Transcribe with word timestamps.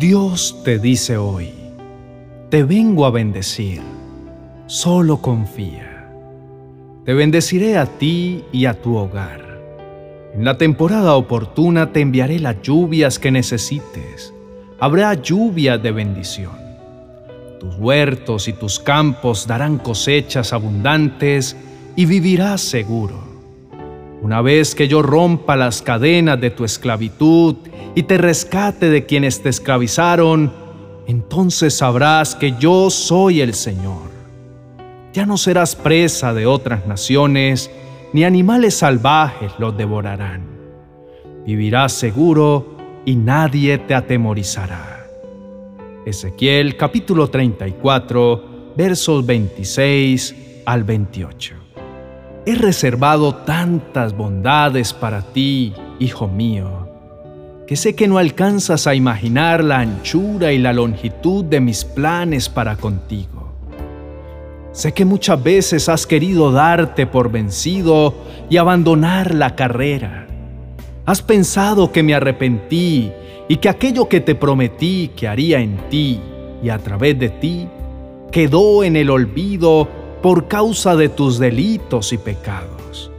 Dios 0.00 0.56
te 0.64 0.78
dice 0.78 1.18
hoy, 1.18 1.50
te 2.48 2.62
vengo 2.64 3.04
a 3.04 3.10
bendecir, 3.10 3.82
solo 4.64 5.20
confía. 5.20 6.08
Te 7.04 7.12
bendeciré 7.12 7.76
a 7.76 7.84
ti 7.84 8.42
y 8.50 8.64
a 8.64 8.80
tu 8.80 8.96
hogar. 8.96 9.60
En 10.32 10.46
la 10.46 10.56
temporada 10.56 11.16
oportuna 11.16 11.92
te 11.92 12.00
enviaré 12.00 12.38
las 12.38 12.62
lluvias 12.62 13.18
que 13.18 13.30
necesites. 13.30 14.32
Habrá 14.78 15.12
lluvia 15.12 15.76
de 15.76 15.92
bendición. 15.92 16.56
Tus 17.58 17.74
huertos 17.76 18.48
y 18.48 18.54
tus 18.54 18.80
campos 18.80 19.46
darán 19.46 19.76
cosechas 19.76 20.54
abundantes 20.54 21.58
y 21.94 22.06
vivirás 22.06 22.62
seguro. 22.62 23.22
Una 24.22 24.40
vez 24.40 24.74
que 24.74 24.88
yo 24.88 25.02
rompa 25.02 25.56
las 25.56 25.82
cadenas 25.82 26.40
de 26.40 26.48
tu 26.48 26.64
esclavitud 26.64 27.56
y 27.94 28.04
te 28.04 28.18
rescate 28.18 28.88
de 28.88 29.06
quienes 29.06 29.42
te 29.42 29.48
esclavizaron, 29.48 30.52
entonces 31.06 31.76
sabrás 31.76 32.34
que 32.34 32.54
yo 32.58 32.90
soy 32.90 33.40
el 33.40 33.54
Señor. 33.54 34.10
Ya 35.12 35.26
no 35.26 35.36
serás 35.36 35.74
presa 35.74 36.32
de 36.32 36.46
otras 36.46 36.86
naciones, 36.86 37.70
ni 38.12 38.24
animales 38.24 38.76
salvajes 38.76 39.52
los 39.58 39.76
devorarán. 39.76 40.42
Vivirás 41.44 41.92
seguro 41.92 42.76
y 43.04 43.16
nadie 43.16 43.78
te 43.78 43.94
atemorizará. 43.94 45.06
Ezequiel 46.06 46.76
capítulo 46.76 47.28
34, 47.28 48.72
versos 48.76 49.26
26 49.26 50.62
al 50.64 50.84
28. 50.84 51.54
He 52.46 52.54
reservado 52.54 53.34
tantas 53.34 54.16
bondades 54.16 54.92
para 54.92 55.22
ti, 55.32 55.74
hijo 55.98 56.26
mío, 56.28 56.79
que 57.70 57.76
sé 57.76 57.94
que 57.94 58.08
no 58.08 58.18
alcanzas 58.18 58.88
a 58.88 58.96
imaginar 58.96 59.62
la 59.62 59.78
anchura 59.78 60.52
y 60.52 60.58
la 60.58 60.72
longitud 60.72 61.44
de 61.44 61.60
mis 61.60 61.84
planes 61.84 62.48
para 62.48 62.74
contigo. 62.74 63.52
Sé 64.72 64.90
que 64.90 65.04
muchas 65.04 65.40
veces 65.40 65.88
has 65.88 66.04
querido 66.04 66.50
darte 66.50 67.06
por 67.06 67.30
vencido 67.30 68.12
y 68.48 68.56
abandonar 68.56 69.36
la 69.36 69.54
carrera. 69.54 70.26
Has 71.06 71.22
pensado 71.22 71.92
que 71.92 72.02
me 72.02 72.12
arrepentí 72.12 73.12
y 73.46 73.58
que 73.58 73.68
aquello 73.68 74.08
que 74.08 74.20
te 74.20 74.34
prometí 74.34 75.12
que 75.14 75.28
haría 75.28 75.60
en 75.60 75.76
ti 75.90 76.20
y 76.64 76.70
a 76.70 76.78
través 76.78 77.20
de 77.20 77.28
ti 77.28 77.68
quedó 78.32 78.82
en 78.82 78.96
el 78.96 79.10
olvido 79.10 79.88
por 80.20 80.48
causa 80.48 80.96
de 80.96 81.08
tus 81.08 81.38
delitos 81.38 82.12
y 82.12 82.18
pecados. 82.18 83.12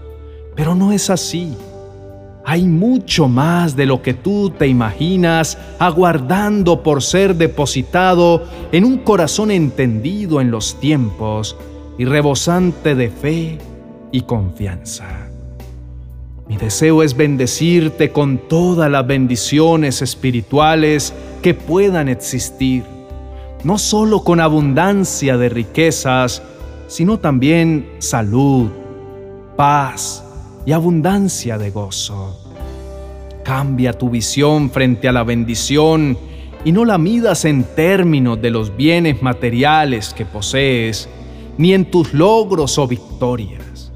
Pero 0.58 0.76
no 0.76 0.92
es 0.92 1.10
así. 1.10 1.56
Hay 2.52 2.66
mucho 2.66 3.30
más 3.30 3.78
de 3.78 3.86
lo 3.86 4.02
que 4.02 4.14
tú 4.14 4.50
te 4.50 4.68
imaginas 4.68 5.58
aguardando 5.80 6.84
por 6.84 7.02
ser 7.02 7.38
depositado 7.38 8.44
en 8.74 8.84
un 8.84 8.98
corazón 8.98 9.52
entendido 9.52 10.42
en 10.42 10.52
los 10.52 10.78
tiempos 10.78 11.56
y 11.98 12.04
rebosante 12.04 12.94
de 12.94 13.10
fe 13.10 13.58
y 14.12 14.24
confianza. 14.24 15.30
Mi 16.50 16.58
deseo 16.58 17.04
es 17.04 17.16
bendecirte 17.16 18.12
con 18.12 18.38
todas 18.50 18.92
las 18.92 19.08
bendiciones 19.08 20.02
espirituales 20.02 21.14
que 21.42 21.54
puedan 21.54 22.10
existir, 22.10 22.84
no 23.64 23.78
solo 23.78 24.26
con 24.26 24.42
abundancia 24.42 25.38
de 25.38 25.48
riquezas, 25.48 26.44
sino 26.90 27.18
también 27.18 27.90
salud, 28.00 28.70
paz, 29.56 30.26
y 30.66 30.74
abundancia 30.74 31.58
de 31.58 31.72
gozo. 31.72 32.41
Cambia 33.52 33.92
tu 33.92 34.10
visión 34.10 34.70
frente 34.70 35.10
a 35.10 35.12
la 35.12 35.26
bendición 35.26 36.18
y 36.64 36.72
no 36.72 36.86
la 36.86 36.98
midas 36.98 37.44
en 37.44 37.66
términos 37.66 38.42
de 38.42 38.50
los 38.50 38.78
bienes 38.78 39.22
materiales 39.22 40.14
que 40.14 40.24
posees, 40.26 41.10
ni 41.58 41.74
en 41.74 41.84
tus 41.84 42.14
logros 42.14 42.78
o 42.78 42.88
victorias. 42.88 43.92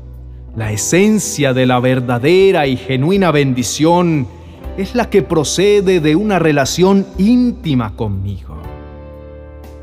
La 0.57 0.73
esencia 0.73 1.53
de 1.53 1.66
la 1.66 1.79
verdadera 1.79 2.67
y 2.67 2.75
genuina 2.75 3.31
bendición 3.31 4.27
es 4.75 4.93
la 4.93 5.09
que 5.09 5.21
procede 5.21 6.01
de 6.01 6.17
una 6.17 6.37
relación 6.37 7.07
íntima 7.17 7.95
conmigo. 7.95 8.57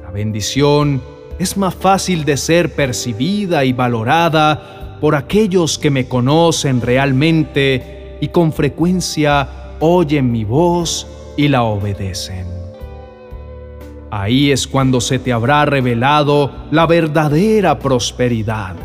La 0.02 0.10
bendición 0.10 1.00
es 1.38 1.56
más 1.56 1.74
fácil 1.74 2.26
de 2.26 2.36
ser 2.36 2.74
percibida 2.74 3.64
y 3.64 3.72
valorada 3.72 4.98
por 5.00 5.14
aquellos 5.14 5.78
que 5.78 5.90
me 5.90 6.08
conocen 6.08 6.82
realmente 6.82 8.18
y 8.20 8.28
con 8.28 8.52
frecuencia 8.52 9.61
oyen 9.82 10.30
mi 10.30 10.44
voz 10.44 11.06
y 11.36 11.48
la 11.48 11.64
obedecen. 11.64 12.46
Ahí 14.12 14.52
es 14.52 14.66
cuando 14.66 15.00
se 15.00 15.18
te 15.18 15.32
habrá 15.32 15.64
revelado 15.64 16.52
la 16.70 16.86
verdadera 16.86 17.78
prosperidad. 17.78 18.76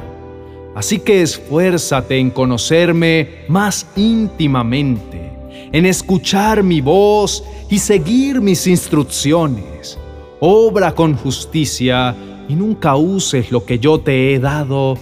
Así 0.74 1.00
que 1.00 1.22
esfuérzate 1.22 2.18
en 2.18 2.32
conocerme 2.32 3.46
más 3.48 3.88
íntimamente, 3.96 5.32
en 5.72 5.86
escuchar 5.86 6.64
mi 6.64 6.82
voz 6.82 7.44
y 7.70 7.78
seguir 7.78 8.42
mis 8.42 8.66
instrucciones. 8.66 10.00
Obra 10.40 10.94
con 10.94 11.16
justicia 11.16 12.16
y 12.50 12.56
nunca 12.56 12.96
uses 12.96 13.52
lo 13.52 13.66
que 13.66 13.78
yo 13.78 14.00
te 14.00 14.34
he 14.34 14.40
dado 14.40 14.98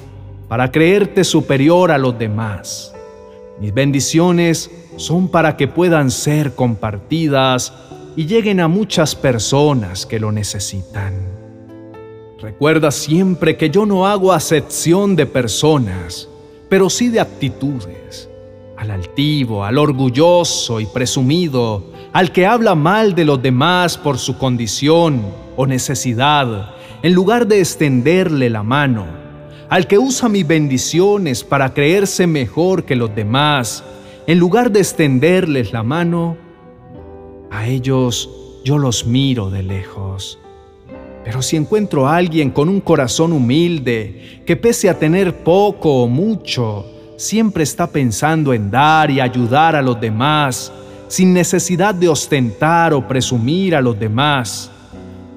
para 0.50 0.72
creerte 0.72 1.24
superior 1.24 1.92
a 1.92 1.98
los 1.98 2.18
demás. 2.18 2.95
Mis 3.60 3.74
bendiciones 3.74 4.70
son 4.98 5.30
para 5.30 5.56
que 5.56 5.68
puedan 5.68 6.12
ser 6.12 6.56
compartidas 6.56 7.74
y 8.16 8.26
lleguen 8.26 8.60
a 8.60 8.68
muchas 8.68 9.16
personas 9.16 10.06
que 10.06 10.20
lo 10.20 10.32
necesitan. 10.32 11.14
Recuerda 12.42 12.92
siempre 12.92 13.56
que 13.56 13.70
yo 13.70 13.86
no 13.86 14.08
hago 14.08 14.34
acepción 14.34 15.16
de 15.16 15.26
personas, 15.26 16.28
pero 16.70 16.90
sí 16.90 17.10
de 17.10 17.20
actitudes. 17.20 18.30
Al 18.78 18.92
altivo, 18.92 19.64
al 19.64 19.78
orgulloso 19.78 20.82
y 20.82 20.86
presumido, 20.86 21.92
al 22.12 22.34
que 22.34 22.46
habla 22.46 22.76
mal 22.76 23.16
de 23.16 23.24
los 23.24 23.42
demás 23.42 23.98
por 23.98 24.18
su 24.18 24.38
condición 24.38 25.22
o 25.56 25.66
necesidad, 25.66 26.76
en 27.02 27.14
lugar 27.14 27.48
de 27.48 27.60
extenderle 27.60 28.50
la 28.50 28.64
mano, 28.64 29.25
al 29.70 29.88
que 29.88 29.98
usa 29.98 30.30
mis 30.30 30.46
bendiciones 30.46 31.44
para 31.44 31.74
creerse 31.74 32.28
mejor 32.28 32.86
que 32.86 32.96
los 32.96 33.16
demás, 33.16 33.84
en 34.28 34.40
lugar 34.40 34.72
de 34.72 34.80
extenderles 34.80 35.74
la 35.74 35.84
mano, 35.84 36.38
a 37.52 37.68
ellos 37.68 38.30
yo 38.64 38.78
los 38.78 39.06
miro 39.06 39.50
de 39.50 39.64
lejos. 39.64 40.40
Pero 41.24 41.42
si 41.42 41.56
encuentro 41.56 42.08
a 42.08 42.18
alguien 42.18 42.52
con 42.52 42.70
un 42.70 42.82
corazón 42.82 43.34
humilde, 43.34 44.44
que 44.46 44.56
pese 44.56 44.90
a 44.90 45.00
tener 45.00 45.44
poco 45.44 46.04
o 46.04 46.08
mucho, 46.08 46.86
siempre 47.18 47.64
está 47.64 47.88
pensando 47.88 48.54
en 48.54 48.70
dar 48.70 49.10
y 49.10 49.20
ayudar 49.20 49.76
a 49.76 49.82
los 49.82 50.00
demás, 50.00 50.72
sin 51.08 51.34
necesidad 51.34 51.96
de 51.96 52.10
ostentar 52.10 52.94
o 52.94 53.08
presumir 53.08 53.76
a 53.76 53.82
los 53.82 53.98
demás, 53.98 54.72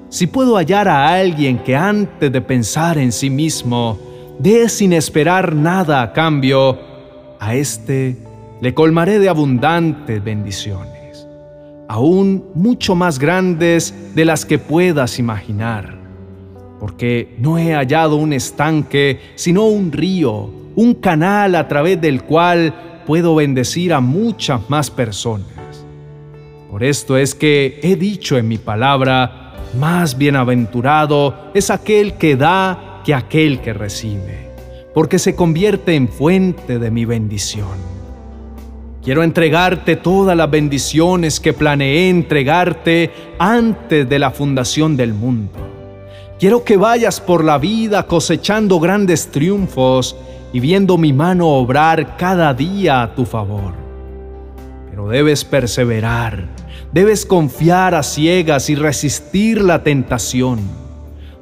si 0.09 0.25
puedo 0.25 0.55
hallar 0.55 0.87
a 0.87 1.13
alguien 1.13 1.59
que 1.59 1.75
antes 1.75 2.31
de 2.31 2.41
pensar 2.41 2.97
en 2.97 3.11
sí 3.11 3.29
mismo, 3.29 4.08
dé 4.39 4.69
sin 4.69 4.93
esperar 4.93 5.53
nada 5.53 6.01
a 6.01 6.13
cambio, 6.13 6.79
a 7.39 7.55
éste 7.55 8.17
le 8.61 8.73
colmaré 8.73 9.19
de 9.19 9.29
abundantes 9.29 10.23
bendiciones, 10.23 11.27
aún 11.87 12.45
mucho 12.55 12.95
más 12.95 13.19
grandes 13.19 13.93
de 14.15 14.25
las 14.25 14.45
que 14.45 14.57
puedas 14.57 15.19
imaginar, 15.19 15.97
porque 16.79 17.35
no 17.39 17.57
he 17.57 17.73
hallado 17.73 18.15
un 18.15 18.33
estanque, 18.33 19.19
sino 19.35 19.65
un 19.65 19.91
río, 19.91 20.49
un 20.75 20.93
canal 20.95 21.55
a 21.55 21.67
través 21.67 21.99
del 21.99 22.23
cual 22.23 23.01
puedo 23.05 23.35
bendecir 23.35 23.93
a 23.93 23.99
muchas 23.99 24.69
más 24.69 24.89
personas. 24.89 25.47
Por 26.69 26.83
esto 26.83 27.17
es 27.17 27.35
que 27.35 27.79
he 27.83 27.95
dicho 27.95 28.37
en 28.37 28.47
mi 28.47 28.57
palabra, 28.57 29.55
más 29.77 30.17
bienaventurado 30.17 31.51
es 31.53 31.69
aquel 31.69 32.13
que 32.13 32.35
da 32.35 32.88
que 33.09 33.15
aquel 33.15 33.59
que 33.61 33.73
recibe, 33.73 34.51
porque 34.93 35.17
se 35.17 35.33
convierte 35.33 35.95
en 35.95 36.09
fuente 36.09 36.77
de 36.77 36.91
mi 36.91 37.05
bendición. 37.05 37.79
Quiero 39.03 39.23
entregarte 39.23 39.95
todas 39.95 40.37
las 40.37 40.51
bendiciones 40.51 41.39
que 41.39 41.53
planeé 41.53 42.11
entregarte 42.11 43.09
antes 43.39 44.07
de 44.07 44.19
la 44.19 44.29
fundación 44.29 44.95
del 44.95 45.15
mundo. 45.15 45.57
Quiero 46.37 46.63
que 46.63 46.77
vayas 46.77 47.19
por 47.19 47.43
la 47.43 47.57
vida 47.57 48.05
cosechando 48.05 48.79
grandes 48.79 49.31
triunfos 49.31 50.15
y 50.53 50.59
viendo 50.59 50.95
mi 50.99 51.11
mano 51.11 51.47
obrar 51.47 52.15
cada 52.15 52.53
día 52.53 53.01
a 53.01 53.15
tu 53.15 53.25
favor. 53.25 53.73
Pero 54.91 55.07
debes 55.07 55.43
perseverar, 55.43 56.47
debes 56.93 57.25
confiar 57.25 57.95
a 57.95 58.03
ciegas 58.03 58.69
y 58.69 58.75
resistir 58.75 59.63
la 59.63 59.81
tentación 59.81 60.88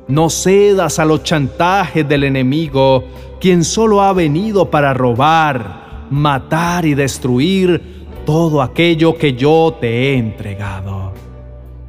no 0.07 0.29
cedas 0.29 0.99
a 0.99 1.05
los 1.05 1.23
chantajes 1.23 2.07
del 2.07 2.23
enemigo, 2.23 3.03
quien 3.39 3.63
solo 3.63 4.01
ha 4.01 4.13
venido 4.13 4.69
para 4.69 4.93
robar, 4.93 6.07
matar 6.09 6.85
y 6.85 6.93
destruir 6.93 8.07
todo 8.25 8.61
aquello 8.61 9.17
que 9.17 9.33
yo 9.33 9.77
te 9.79 9.87
he 9.87 10.17
entregado. 10.17 11.13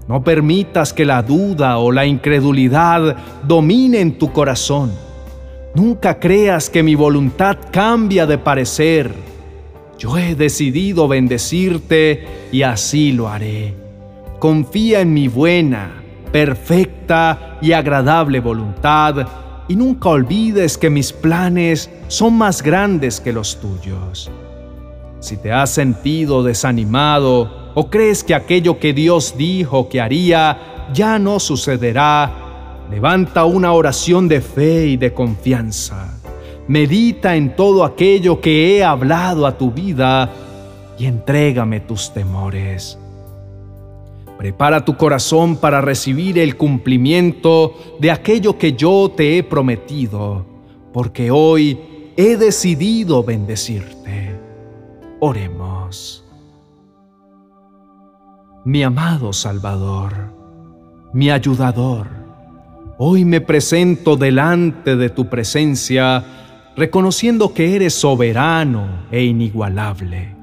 No 0.08 0.24
permitas 0.24 0.92
que 0.92 1.04
la 1.04 1.22
duda 1.22 1.78
o 1.78 1.92
la 1.92 2.06
incredulidad 2.06 3.16
dominen 3.46 4.18
tu 4.18 4.32
corazón. 4.32 4.90
Nunca 5.74 6.18
creas 6.18 6.70
que 6.70 6.82
mi 6.82 6.94
voluntad 6.94 7.58
cambia 7.70 8.26
de 8.26 8.38
parecer. 8.38 9.12
Yo 9.98 10.16
he 10.16 10.34
decidido 10.34 11.08
bendecirte 11.08 12.24
y 12.50 12.62
así 12.62 13.12
lo 13.12 13.28
haré. 13.28 13.74
Confía 14.38 15.00
en 15.00 15.12
mi 15.12 15.28
buena, 15.28 15.97
perfecta 16.32 17.58
y 17.60 17.72
agradable 17.72 18.40
voluntad 18.40 19.26
y 19.68 19.76
nunca 19.76 20.08
olvides 20.08 20.78
que 20.78 20.90
mis 20.90 21.12
planes 21.12 21.90
son 22.08 22.34
más 22.38 22.62
grandes 22.62 23.20
que 23.20 23.32
los 23.32 23.60
tuyos. 23.60 24.30
Si 25.20 25.36
te 25.36 25.52
has 25.52 25.70
sentido 25.70 26.42
desanimado 26.42 27.72
o 27.74 27.90
crees 27.90 28.24
que 28.24 28.34
aquello 28.34 28.78
que 28.78 28.92
Dios 28.92 29.34
dijo 29.36 29.88
que 29.88 30.00
haría 30.00 30.86
ya 30.92 31.18
no 31.18 31.38
sucederá, 31.38 32.86
levanta 32.90 33.44
una 33.44 33.72
oración 33.72 34.28
de 34.28 34.40
fe 34.40 34.86
y 34.86 34.96
de 34.96 35.12
confianza. 35.12 36.14
Medita 36.66 37.36
en 37.36 37.56
todo 37.56 37.84
aquello 37.84 38.40
que 38.40 38.76
he 38.76 38.84
hablado 38.84 39.46
a 39.46 39.56
tu 39.56 39.70
vida 39.70 40.30
y 40.98 41.06
entrégame 41.06 41.80
tus 41.80 42.12
temores. 42.12 42.98
Prepara 44.38 44.84
tu 44.84 44.96
corazón 44.96 45.56
para 45.56 45.80
recibir 45.80 46.38
el 46.38 46.56
cumplimiento 46.56 47.74
de 47.98 48.12
aquello 48.12 48.56
que 48.56 48.74
yo 48.74 49.10
te 49.10 49.36
he 49.36 49.42
prometido, 49.42 50.46
porque 50.92 51.32
hoy 51.32 52.12
he 52.16 52.36
decidido 52.36 53.24
bendecirte. 53.24 54.38
Oremos. 55.18 56.24
Mi 58.64 58.84
amado 58.84 59.32
Salvador, 59.32 60.32
mi 61.12 61.30
ayudador, 61.30 62.06
hoy 62.96 63.24
me 63.24 63.40
presento 63.40 64.16
delante 64.16 64.94
de 64.94 65.10
tu 65.10 65.28
presencia, 65.28 66.24
reconociendo 66.76 67.52
que 67.52 67.74
eres 67.74 67.94
soberano 67.94 68.86
e 69.10 69.24
inigualable. 69.24 70.36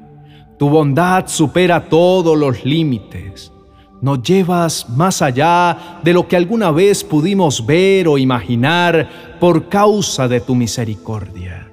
Tu 0.59 0.67
bondad 0.67 1.27
supera 1.27 1.87
todos 1.87 2.37
los 2.37 2.65
límites 2.65 3.53
nos 4.01 4.21
llevas 4.21 4.89
más 4.89 5.21
allá 5.21 5.99
de 6.03 6.13
lo 6.13 6.27
que 6.27 6.35
alguna 6.35 6.71
vez 6.71 7.03
pudimos 7.03 7.65
ver 7.65 8.07
o 8.07 8.17
imaginar 8.17 9.37
por 9.39 9.69
causa 9.69 10.27
de 10.27 10.41
tu 10.41 10.55
misericordia. 10.55 11.71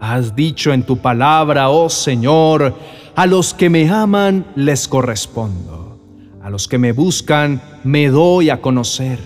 Has 0.00 0.36
dicho 0.36 0.72
en 0.72 0.82
tu 0.82 0.98
palabra, 0.98 1.70
oh 1.70 1.88
Señor, 1.88 2.74
a 3.14 3.26
los 3.26 3.54
que 3.54 3.70
me 3.70 3.88
aman 3.88 4.46
les 4.54 4.86
correspondo, 4.88 5.98
a 6.42 6.50
los 6.50 6.68
que 6.68 6.78
me 6.78 6.92
buscan 6.92 7.60
me 7.82 8.08
doy 8.08 8.50
a 8.50 8.60
conocer. 8.60 9.18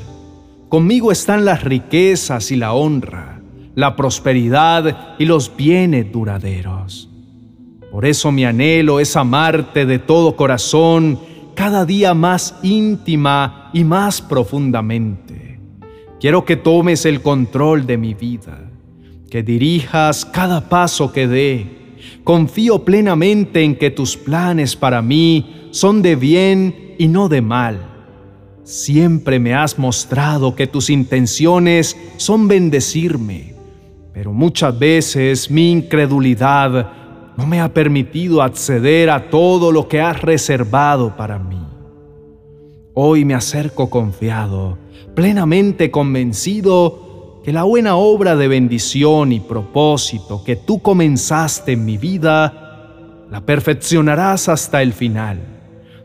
Conmigo 0.69 1.11
están 1.11 1.45
las 1.45 1.65
riquezas 1.65 2.53
y 2.53 2.57
la 2.57 2.73
honra, 2.73 3.41
la 3.75 3.97
prosperidad 3.97 5.17
y 5.19 5.25
los 5.25 5.55
bienes 5.57 6.13
duraderos. 6.13 7.09
Por 7.91 8.07
eso 8.07 8.31
mi 8.31 8.45
anhelo 8.45 9.01
es 9.01 9.17
amarte 9.17 9.85
de 9.85 9.99
todo 9.99 10.37
corazón 10.37 11.19
cada 11.61 11.85
día 11.85 12.15
más 12.15 12.55
íntima 12.63 13.69
y 13.75 13.85
más 13.85 14.23
profundamente. 14.23 15.61
Quiero 16.19 16.43
que 16.47 16.57
tomes 16.57 17.05
el 17.05 17.21
control 17.21 17.87
de 17.87 17.99
mi 17.99 18.15
vida, 18.15 18.71
que 19.29 19.43
dirijas 19.43 20.25
cada 20.25 20.71
paso 20.71 21.13
que 21.13 21.29
dé. 21.29 21.67
Confío 22.25 22.83
plenamente 22.83 23.63
en 23.63 23.77
que 23.77 23.91
tus 23.91 24.17
planes 24.17 24.75
para 24.75 25.03
mí 25.03 25.69
son 25.71 26.01
de 26.01 26.17
bien 26.17 26.95
y 26.97 27.09
no 27.09 27.29
de 27.29 27.43
mal. 27.43 27.79
Siempre 28.65 29.39
me 29.39 29.53
has 29.53 29.79
mostrado 29.79 30.57
que 30.57 30.67
tus 30.67 30.89
intenciones 30.89 31.95
son 32.17 32.49
bendecirme, 32.49 33.53
pero 34.15 34.33
muchas 34.33 34.79
veces 34.79 35.51
mi 35.51 35.71
incredulidad 35.73 37.00
no 37.37 37.47
me 37.47 37.61
ha 37.61 37.73
permitido 37.73 38.43
acceder 38.43 39.11
a 39.11 39.31
todo 39.31 39.73
lo 39.73 39.89
que 39.89 40.01
has 40.01 40.21
reservado 40.21 41.17
para 41.17 41.39
mí. 41.39 41.61
Hoy 42.95 43.25
me 43.25 43.35
acerco 43.35 43.89
confiado, 43.89 44.79
plenamente 45.15 45.91
convencido 45.91 47.41
que 47.45 47.53
la 47.53 47.63
buena 47.63 47.97
obra 47.97 48.37
de 48.37 48.49
bendición 48.49 49.33
y 49.33 49.41
propósito 49.41 50.43
que 50.45 50.57
tú 50.57 50.81
comenzaste 50.83 51.73
en 51.73 51.85
mi 51.85 51.97
vida, 51.97 53.27
la 53.31 53.41
perfeccionarás 53.47 54.49
hasta 54.49 54.83
el 54.83 54.93
final. 54.93 55.41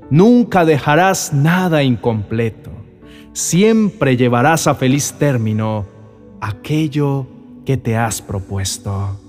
Nunca 0.10 0.64
dejarás 0.64 1.34
nada 1.34 1.84
incompleto. 1.84 2.72
Siempre 3.34 4.16
llevarás 4.16 4.68
a 4.68 4.76
feliz 4.76 5.16
término 5.20 5.86
aquello 6.40 7.28
que 7.66 7.76
te 7.76 7.98
has 7.98 8.22
propuesto. 8.22 9.20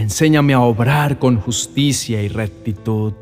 Enséñame 0.00 0.54
a 0.54 0.60
obrar 0.60 1.18
con 1.18 1.38
justicia 1.38 2.22
y 2.22 2.28
rectitud. 2.28 3.12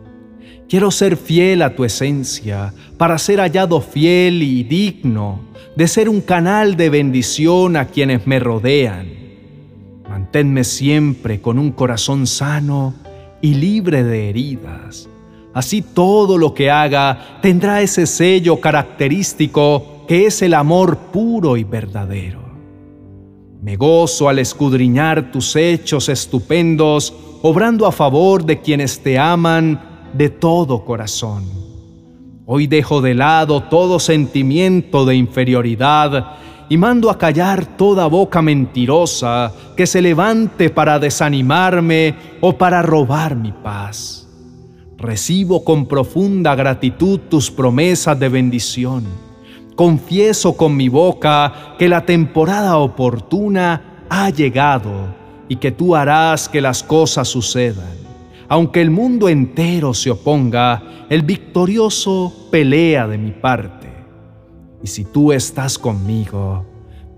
Quiero 0.69 0.93
ser 0.93 1.17
fiel 1.17 1.63
a 1.63 1.75
tu 1.75 1.85
esencia 1.85 2.73
para 2.97 3.19
ser 3.19 3.41
hallado 3.41 3.81
fiel 3.81 4.45
y 4.45 4.63
digno 4.63 5.41
de 5.75 5.89
ser 5.89 6.09
un 6.09 6.21
canal 6.21 6.77
de 6.77 6.89
bendición 6.89 7.77
a 7.77 7.87
quienes 7.87 8.29
me 8.29 8.39
rodean. 8.39 9.09
Manténme 10.09 10.63
siempre 10.63 11.41
con 11.41 11.59
un 11.59 11.73
corazón 11.73 12.29
sano 12.29 12.95
y 13.43 13.55
libre 13.55 14.05
de 14.05 14.29
heridas. 14.29 15.09
Así 15.55 15.83
todo 15.83 16.39
lo 16.39 16.55
que 16.55 16.71
haga 16.71 17.41
tendrá 17.43 17.83
ese 17.83 18.07
sello 18.07 18.61
característico 18.61 20.05
que 20.07 20.27
es 20.27 20.43
el 20.43 20.55
amor 20.55 20.97
puro 21.13 21.57
y 21.57 21.65
verdadero. 21.65 22.48
Me 23.61 23.77
gozo 23.77 24.29
al 24.29 24.39
escudriñar 24.39 25.33
tus 25.33 25.57
hechos 25.57 26.09
estupendos, 26.09 27.13
obrando 27.43 27.87
a 27.87 27.93
favor 27.93 28.45
de 28.45 28.61
quienes 28.61 29.01
te 29.01 29.19
aman 29.19 30.09
de 30.13 30.31
todo 30.31 30.85
corazón. 30.85 31.45
Hoy 32.47 32.69
dejo 32.69 33.01
de 33.01 33.15
lado 33.15 33.65
todo 33.65 33.99
sentimiento 33.99 35.05
de 35.05 35.17
inferioridad 35.17 36.37
y 36.69 36.77
mando 36.77 37.11
a 37.11 37.19
callar 37.19 37.77
toda 37.77 38.07
boca 38.07 38.43
mentirosa 38.43 39.53
que 39.77 39.89
se 39.89 40.03
levante 40.03 40.71
para 40.71 41.01
desanimarme 41.01 42.15
o 42.41 42.57
para 42.57 42.81
robar 42.81 43.35
mi 43.35 43.51
paz. 43.51 44.29
Recibo 44.97 45.65
con 45.65 45.87
profunda 45.87 46.55
gratitud 46.55 47.19
tus 47.29 47.51
promesas 47.51 48.19
de 48.19 48.29
bendición 48.29 49.28
confieso 49.79 50.57
con 50.57 50.77
mi 50.77 50.89
boca 50.89 51.77
que 51.79 51.89
la 51.89 52.05
temporada 52.05 52.79
oportuna 52.79 54.05
ha 54.11 54.29
llegado 54.29 55.15
y 55.49 55.55
que 55.55 55.71
tú 55.71 55.95
harás 55.95 56.49
que 56.49 56.61
las 56.61 56.83
cosas 56.83 57.29
sucedan. 57.29 57.97
Aunque 58.49 58.81
el 58.81 58.91
mundo 58.91 59.29
entero 59.29 59.95
se 59.95 60.11
oponga, 60.11 60.83
el 61.09 61.23
victorioso 61.23 62.49
pelea 62.51 63.07
de 63.07 63.19
mi 63.19 63.31
parte. 63.31 63.89
Y 64.83 64.89
si 64.89 65.05
tú 65.05 65.31
estás 65.31 65.79
conmigo, 65.79 66.67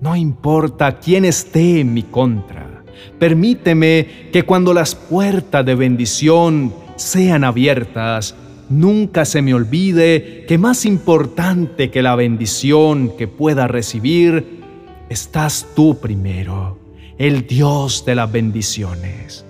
no 0.03 0.15
importa 0.15 0.99
quién 0.99 1.25
esté 1.25 1.81
en 1.81 1.95
mi 1.95 2.03
contra, 2.03 2.85
permíteme 3.19 4.29
que 4.35 4.43
cuando 4.43 4.75
las 4.75 4.95
puertas 4.95 5.65
de 5.65 5.75
bendición 5.77 6.75
sean 6.97 7.43
abiertas, 7.43 8.35
Nunca 8.71 9.25
se 9.25 9.43
me 9.43 9.53
olvide 9.53 10.45
que 10.47 10.57
más 10.57 10.87
importante 10.87 11.91
que 11.91 12.03
la 12.03 12.15
bendición 12.15 13.13
que 13.19 13.27
pueda 13.27 13.67
recibir, 13.67 14.61
estás 15.09 15.67
tú 15.75 15.99
primero, 15.99 16.79
el 17.19 17.49
Dios 17.49 18.05
de 18.07 18.15
las 18.15 18.31
bendiciones. 18.31 19.45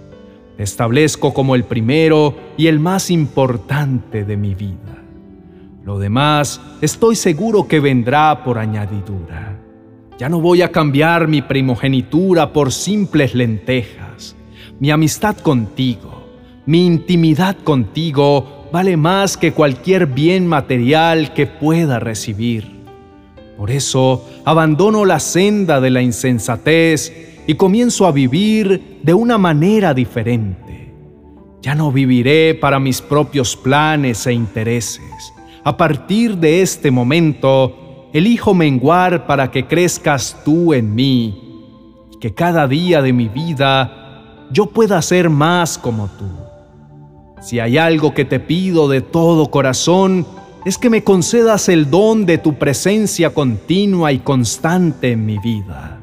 Te 0.56 0.62
establezco 0.62 1.34
como 1.34 1.54
el 1.54 1.64
primero 1.64 2.34
y 2.56 2.68
el 2.68 2.80
más 2.80 3.10
importante 3.10 4.24
de 4.24 4.38
mi 4.38 4.54
vida. 4.54 5.02
Lo 5.84 5.98
demás 5.98 6.58
estoy 6.80 7.14
seguro 7.14 7.68
que 7.68 7.78
vendrá 7.78 8.42
por 8.42 8.56
añadidura. 8.56 9.58
Ya 10.18 10.30
no 10.30 10.40
voy 10.40 10.62
a 10.62 10.72
cambiar 10.72 11.28
mi 11.28 11.42
primogenitura 11.42 12.54
por 12.54 12.72
simples 12.72 13.34
lentejas. 13.34 14.34
Mi 14.78 14.90
amistad 14.90 15.36
contigo, 15.36 16.24
mi 16.64 16.86
intimidad 16.86 17.58
contigo 17.58 18.59
vale 18.72 18.96
más 18.96 19.36
que 19.36 19.52
cualquier 19.52 20.06
bien 20.06 20.46
material 20.46 21.32
que 21.34 21.46
pueda 21.46 21.98
recibir. 21.98 22.80
Por 23.56 23.70
eso 23.70 24.26
abandono 24.44 25.04
la 25.04 25.20
senda 25.20 25.80
de 25.80 25.90
la 25.90 26.02
insensatez 26.02 27.42
y 27.46 27.54
comienzo 27.54 28.06
a 28.06 28.12
vivir 28.12 29.00
de 29.02 29.12
una 29.12 29.38
manera 29.38 29.92
diferente. 29.92 30.94
Ya 31.62 31.74
no 31.74 31.92
viviré 31.92 32.54
para 32.54 32.78
mis 32.78 33.02
propios 33.02 33.56
planes 33.56 34.26
e 34.26 34.32
intereses. 34.32 35.32
A 35.62 35.76
partir 35.76 36.38
de 36.38 36.62
este 36.62 36.90
momento, 36.90 38.08
elijo 38.14 38.54
menguar 38.54 39.26
para 39.26 39.50
que 39.50 39.66
crezcas 39.66 40.38
tú 40.44 40.72
en 40.72 40.94
mí 40.94 41.38
y 42.12 42.18
que 42.18 42.32
cada 42.32 42.66
día 42.66 43.02
de 43.02 43.12
mi 43.12 43.28
vida 43.28 44.46
yo 44.50 44.66
pueda 44.66 45.02
ser 45.02 45.28
más 45.28 45.76
como 45.76 46.08
tú. 46.18 46.49
Si 47.40 47.58
hay 47.58 47.78
algo 47.78 48.12
que 48.12 48.26
te 48.26 48.38
pido 48.38 48.88
de 48.88 49.00
todo 49.00 49.50
corazón, 49.50 50.26
es 50.66 50.76
que 50.76 50.90
me 50.90 51.02
concedas 51.02 51.70
el 51.70 51.90
don 51.90 52.26
de 52.26 52.36
tu 52.36 52.54
presencia 52.54 53.30
continua 53.30 54.12
y 54.12 54.18
constante 54.18 55.12
en 55.12 55.24
mi 55.24 55.38
vida. 55.38 56.00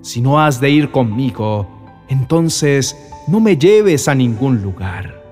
Si 0.00 0.22
no 0.22 0.40
has 0.40 0.58
de 0.58 0.70
ir 0.70 0.90
conmigo, 0.90 1.68
entonces 2.08 2.96
no 3.28 3.38
me 3.38 3.58
lleves 3.58 4.08
a 4.08 4.14
ningún 4.14 4.62
lugar, 4.62 5.22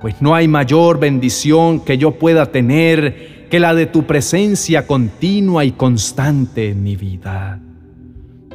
pues 0.00 0.22
no 0.22 0.36
hay 0.36 0.46
mayor 0.46 1.00
bendición 1.00 1.80
que 1.80 1.98
yo 1.98 2.12
pueda 2.12 2.46
tener 2.46 3.48
que 3.50 3.58
la 3.58 3.74
de 3.74 3.86
tu 3.86 4.04
presencia 4.04 4.86
continua 4.86 5.64
y 5.64 5.72
constante 5.72 6.70
en 6.70 6.84
mi 6.84 6.94
vida. 6.94 7.60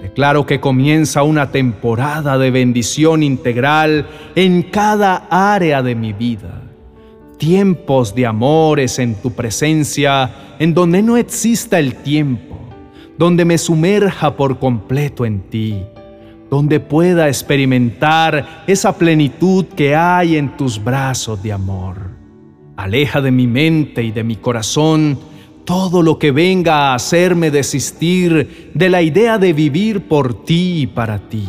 Declaro 0.01 0.45
que 0.45 0.59
comienza 0.59 1.23
una 1.23 1.51
temporada 1.51 2.37
de 2.37 2.51
bendición 2.51 3.21
integral 3.21 4.07
en 4.35 4.63
cada 4.63 5.27
área 5.29 5.83
de 5.83 5.93
mi 5.95 6.13
vida. 6.13 6.61
Tiempos 7.37 8.15
de 8.15 8.25
amores 8.25 8.97
en 8.99 9.15
tu 9.15 9.31
presencia, 9.31 10.55
en 10.59 10.73
donde 10.73 11.01
no 11.01 11.17
exista 11.17 11.79
el 11.79 11.95
tiempo, 11.95 12.57
donde 13.17 13.43
me 13.43 13.57
sumerja 13.57 14.35
por 14.35 14.59
completo 14.59 15.25
en 15.25 15.41
ti, 15.49 15.83
donde 16.49 16.79
pueda 16.79 17.27
experimentar 17.27 18.63
esa 18.67 18.97
plenitud 18.97 19.65
que 19.75 19.95
hay 19.95 20.37
en 20.37 20.55
tus 20.55 20.81
brazos 20.81 21.43
de 21.43 21.51
amor. 21.51 21.97
Aleja 22.77 23.19
de 23.19 23.31
mi 23.31 23.47
mente 23.47 24.03
y 24.03 24.11
de 24.11 24.23
mi 24.23 24.37
corazón 24.37 25.19
todo 25.69 26.01
lo 26.01 26.17
que 26.17 26.31
venga 26.31 26.77
a 26.77 26.95
hacerme 26.95 27.51
desistir 27.51 28.71
de 28.73 28.89
la 28.89 29.03
idea 29.03 29.37
de 29.37 29.53
vivir 29.53 30.07
por 30.07 30.43
ti 30.43 30.81
y 30.81 30.87
para 30.87 31.29
ti. 31.29 31.47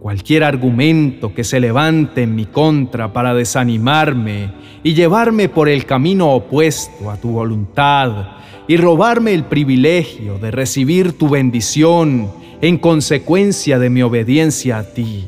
Cualquier 0.00 0.44
argumento 0.44 1.34
que 1.34 1.42
se 1.42 1.58
levante 1.58 2.22
en 2.22 2.36
mi 2.36 2.44
contra 2.44 3.12
para 3.12 3.34
desanimarme 3.34 4.52
y 4.84 4.94
llevarme 4.94 5.48
por 5.48 5.68
el 5.68 5.86
camino 5.86 6.30
opuesto 6.34 7.10
a 7.10 7.16
tu 7.16 7.30
voluntad 7.30 8.28
y 8.68 8.76
robarme 8.76 9.34
el 9.34 9.42
privilegio 9.46 10.38
de 10.38 10.52
recibir 10.52 11.18
tu 11.18 11.28
bendición 11.28 12.30
en 12.60 12.78
consecuencia 12.78 13.80
de 13.80 13.90
mi 13.90 14.02
obediencia 14.02 14.78
a 14.78 14.84
ti. 14.84 15.26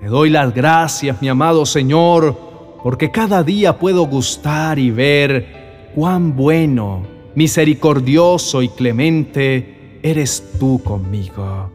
Te 0.00 0.06
doy 0.06 0.30
las 0.30 0.54
gracias, 0.54 1.20
mi 1.20 1.28
amado 1.28 1.66
Señor, 1.66 2.38
porque 2.80 3.10
cada 3.10 3.42
día 3.42 3.76
puedo 3.76 4.04
gustar 4.06 4.78
y 4.78 4.92
ver 4.92 5.61
cuán 5.94 6.36
bueno, 6.36 7.02
misericordioso 7.34 8.62
y 8.62 8.68
clemente 8.68 9.98
eres 10.02 10.52
tú 10.58 10.80
conmigo. 10.82 11.70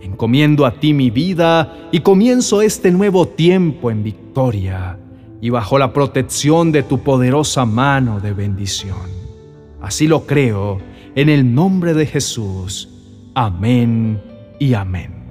Encomiendo 0.00 0.66
a 0.66 0.72
ti 0.72 0.92
mi 0.94 1.10
vida 1.10 1.88
y 1.92 2.00
comienzo 2.00 2.62
este 2.62 2.90
nuevo 2.90 3.28
tiempo 3.28 3.90
en 3.90 4.02
victoria 4.02 4.98
y 5.40 5.50
bajo 5.50 5.78
la 5.78 5.92
protección 5.92 6.72
de 6.72 6.82
tu 6.82 7.00
poderosa 7.00 7.64
mano 7.64 8.20
de 8.20 8.32
bendición. 8.32 9.10
Así 9.80 10.06
lo 10.06 10.26
creo 10.26 10.78
en 11.14 11.28
el 11.28 11.54
nombre 11.54 11.94
de 11.94 12.06
Jesús. 12.06 12.88
Amén 13.34 14.20
y 14.58 14.74
amén. 14.74 15.21